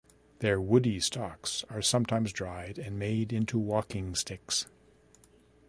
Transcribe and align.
Their 0.39 0.59
woody 0.59 0.99
stalks 0.99 1.63
are 1.69 1.83
sometimes 1.83 2.33
dried 2.33 2.79
and 2.79 2.97
made 2.97 3.31
into 3.31 3.59
walking 3.59 4.15
sticks. 4.15 4.65